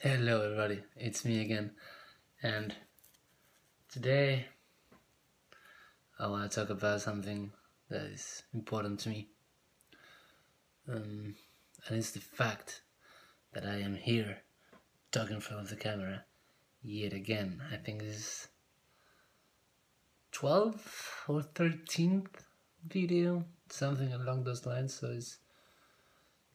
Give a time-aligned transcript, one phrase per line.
[0.00, 1.72] Hello everybody, it's me again.
[2.40, 2.72] And
[3.90, 4.46] today
[6.20, 7.50] I want to talk about something
[7.90, 9.26] that is important to me.
[10.88, 11.34] Um,
[11.88, 12.82] and it's the fact
[13.52, 14.38] that I am here
[15.10, 16.22] talking in front of the camera
[16.80, 17.60] yet again.
[17.72, 18.48] I think this is
[20.32, 22.44] 12th or 13th
[22.86, 25.38] video, something along those lines, so it's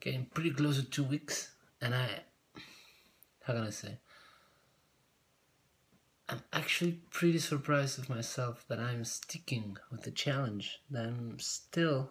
[0.00, 1.52] getting pretty close to two weeks.
[1.80, 2.08] And I
[3.48, 3.96] how can I say?
[6.28, 12.10] I'm actually pretty surprised with myself that I'm sticking with the challenge, that I'm still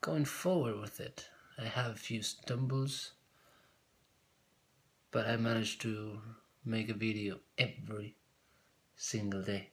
[0.00, 1.28] going forward with it.
[1.58, 3.12] I have a few stumbles,
[5.10, 6.18] but I managed to
[6.64, 8.16] make a video every
[8.96, 9.68] single day.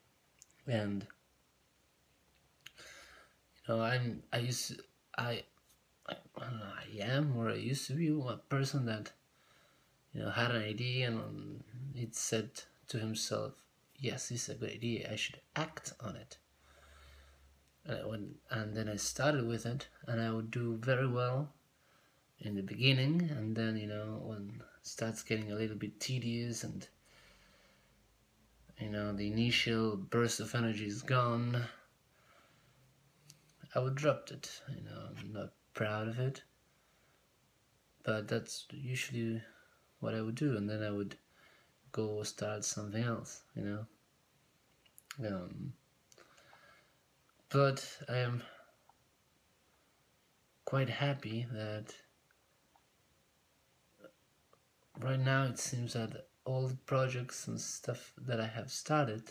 [0.67, 1.07] And
[3.65, 4.83] you know, I'm I used to,
[5.17, 5.43] I
[6.09, 9.13] I, know, I am or I used to be a person that
[10.15, 12.49] you know, had an idea and it said
[12.87, 13.53] to himself,
[13.99, 16.37] yes, this is a good idea, I should act on it.
[17.85, 21.49] And, when, and then I started with it and I would do very well
[22.39, 26.63] in the beginning and then, you know, when it starts getting a little bit tedious
[26.63, 26.87] and
[28.79, 31.63] you know, the initial burst of energy is gone,
[33.73, 34.61] I would drop it.
[34.67, 36.43] You know, I'm not proud of it,
[38.03, 39.41] but that's usually
[39.99, 41.15] what I would do, and then I would
[41.91, 43.85] go start something else, you know.
[45.25, 45.73] Um,
[47.49, 48.43] but I am
[50.65, 51.93] quite happy that
[54.99, 59.23] right now it seems that all the projects and stuff that I have started,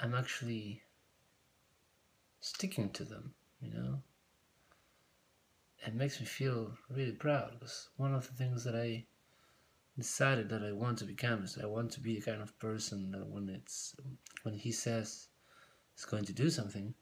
[0.00, 0.82] I'm actually
[2.40, 4.02] sticking to them, you know.
[5.86, 9.06] It makes me feel really proud because one of the things that I
[9.96, 13.10] decided that I want to become is I want to be the kind of person
[13.12, 13.94] that when it's
[14.42, 15.28] when he says
[15.94, 16.94] he's going to do something,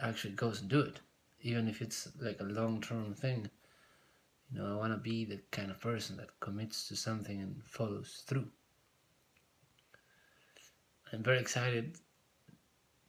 [0.00, 1.00] actually goes and do it,
[1.40, 3.50] even if it's like a long term thing.
[4.50, 7.62] You know, I want to be the kind of person that commits to something and
[7.64, 8.48] follows through.
[11.12, 11.96] I'm very excited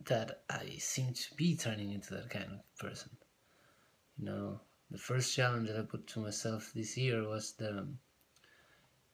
[0.06, 3.12] that I seem to be turning into that kind of person.
[4.18, 4.62] You know,
[4.92, 7.88] the first challenge that I put to myself this year was the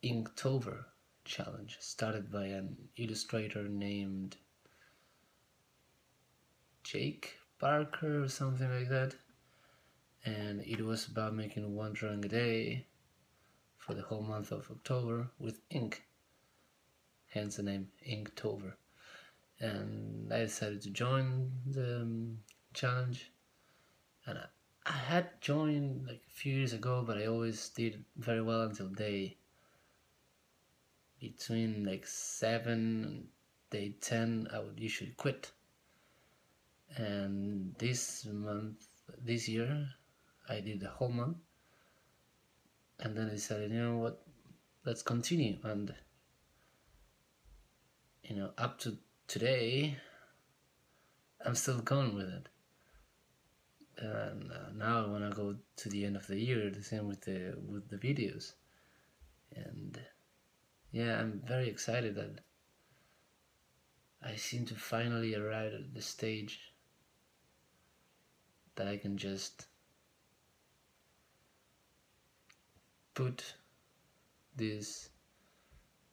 [0.03, 0.86] Inktober
[1.25, 4.38] challenge started by an illustrator named
[6.84, 9.16] Jake Parker or something like that.
[10.24, 12.85] And it was about making one drawing a day
[13.78, 16.03] for the whole month of October with ink.
[17.28, 18.74] Hence the name Inktober.
[19.59, 22.38] And I decided to join the um,
[22.74, 23.31] challenge
[25.05, 29.38] had joined like a few years ago but I always did very well until day
[31.19, 33.27] between like 7 and
[33.69, 35.51] day 10 I would usually quit.
[36.97, 38.88] And this month
[39.23, 39.89] this year
[40.49, 41.37] I did the whole month.
[42.99, 44.22] And then I decided you know what?
[44.85, 45.57] Let's continue.
[45.63, 45.93] And
[48.23, 49.97] you know up to today
[51.45, 52.49] I'm still going with it
[53.97, 57.07] and uh, now I want to go to the end of the year the same
[57.07, 58.53] with the with the videos.
[59.56, 60.00] And
[60.91, 62.39] yeah, I'm very excited that
[64.22, 66.73] I seem to finally arrive at the stage
[68.75, 69.67] that I can just
[73.13, 73.55] put
[74.55, 75.09] these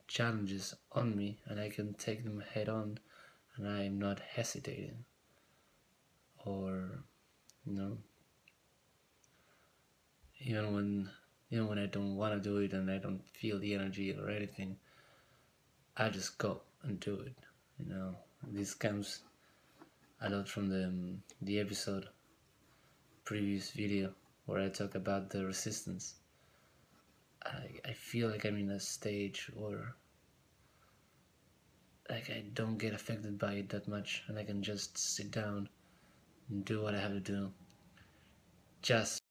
[0.06, 2.98] challenges on me and I can take them head on
[3.56, 5.04] and I'm not hesitating
[6.44, 7.01] or
[7.66, 7.98] you know?
[10.40, 11.10] Even when
[11.50, 14.30] know when I don't want to do it and I don't feel the energy or
[14.30, 14.76] anything
[15.96, 17.36] I just go and do it
[17.78, 18.14] you know?
[18.50, 19.20] This comes
[20.20, 22.08] a lot from the um, the episode
[23.24, 24.12] previous video
[24.46, 26.14] where I talk about the resistance.
[27.44, 29.94] I, I feel like I'm in a stage where
[32.10, 35.68] like I don't get affected by it that much and I can just sit down
[36.48, 37.52] and do what I have to do
[38.82, 39.21] just